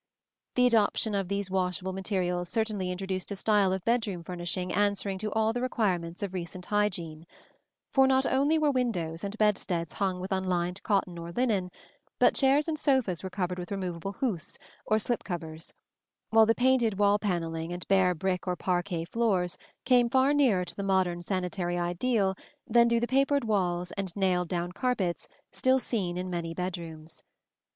[0.55, 5.31] The adoption of these washable materials certainly introduced a style of bedroom furnishing answering to
[5.33, 7.27] all the requirements of recent hygiene;
[7.93, 11.69] for not only were windows and bedsteads hung with unlined cotton or linen,
[12.17, 15.75] but chairs and sofas were covered with removable housses, or slip covers;
[16.31, 19.55] while the painted wall panelling and bare brick or parquet floors
[19.85, 24.47] came far nearer to the modern sanitary ideal than do the papered walls and nailed
[24.47, 27.23] down carpets still seen in many bedrooms.